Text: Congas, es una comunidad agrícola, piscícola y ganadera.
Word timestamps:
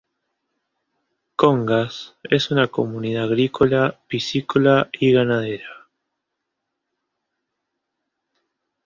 Congas, 1.35 2.15
es 2.23 2.49
una 2.49 2.69
comunidad 2.69 3.25
agrícola, 3.25 3.99
piscícola 4.07 4.89
y 4.93 5.11
ganadera. 5.11 5.89